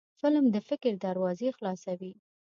[0.21, 2.13] فلم د فکر دروازې خلاصوي